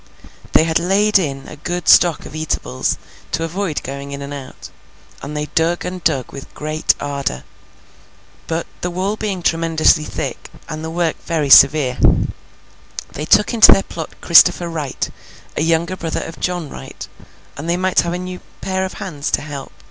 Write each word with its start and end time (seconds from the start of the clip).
They 0.53 0.63
had 0.63 0.79
laid 0.79 1.19
in 1.19 1.47
a 1.47 1.57
good 1.57 1.87
stock 1.87 2.25
of 2.25 2.33
eatables, 2.33 2.97
to 3.33 3.43
avoid 3.43 3.83
going 3.83 4.13
in 4.13 4.23
and 4.23 4.33
out, 4.33 4.71
and 5.21 5.37
they 5.37 5.45
dug 5.53 5.85
and 5.85 6.03
dug 6.03 6.31
with 6.31 6.51
great 6.55 6.95
ardour. 6.99 7.43
But, 8.47 8.65
the 8.81 8.89
wall 8.89 9.15
being 9.15 9.43
tremendously 9.43 10.03
thick, 10.03 10.49
and 10.67 10.83
the 10.83 10.89
work 10.89 11.17
very 11.27 11.51
severe, 11.51 11.99
they 13.11 13.25
took 13.25 13.53
into 13.53 13.71
their 13.71 13.83
plot 13.83 14.15
Christopher 14.21 14.69
Wright, 14.69 15.07
a 15.55 15.61
younger 15.61 15.95
brother 15.95 16.21
of 16.23 16.39
John 16.39 16.67
Wright, 16.67 17.07
that 17.55 17.67
they 17.67 17.77
might 17.77 17.99
have 18.01 18.13
a 18.13 18.17
new 18.17 18.39
pair 18.61 18.83
of 18.85 18.93
hands 18.93 19.29
to 19.29 19.41
help. 19.43 19.71